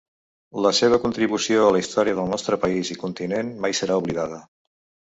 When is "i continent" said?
2.97-3.57